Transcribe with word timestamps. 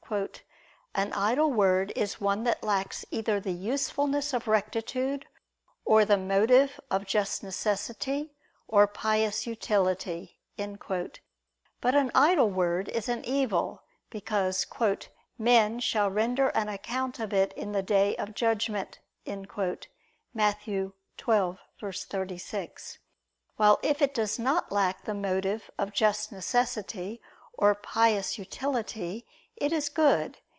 "An 0.93 1.13
idle 1.13 1.53
word 1.53 1.93
is 1.95 2.19
one 2.19 2.43
that 2.43 2.61
lacks 2.65 3.05
either 3.11 3.39
the 3.39 3.53
usefulness 3.53 4.33
of 4.33 4.45
rectitude 4.45 5.25
or 5.85 6.03
the 6.03 6.17
motive 6.17 6.81
of 6.91 7.05
just 7.05 7.41
necessity 7.43 8.33
or 8.67 8.87
pious 8.87 9.47
utility." 9.47 10.37
But 10.59 11.93
an 11.95 12.11
idle 12.13 12.49
word 12.49 12.89
is 12.89 13.07
an 13.07 13.23
evil, 13.23 13.83
because 14.09 14.67
"men... 15.37 15.79
shall 15.79 16.11
render 16.11 16.49
an 16.49 16.67
account 16.67 17.19
of 17.19 17.31
it 17.31 17.53
in 17.53 17.71
the 17.71 17.81
day 17.83 18.17
of 18.17 18.33
judgment" 18.35 18.99
(Matt. 19.25 19.87
12:36): 20.59 22.97
while 23.55 23.79
if 23.81 24.01
it 24.01 24.13
does 24.13 24.37
not 24.37 24.73
lack 24.73 25.05
the 25.05 25.13
motive 25.13 25.71
of 25.79 25.93
just 25.93 26.33
necessity 26.33 27.21
or 27.53 27.73
pious 27.73 28.37
utility, 28.37 29.25
it 29.57 29.71
is 29.73 29.89
good. 29.89 30.37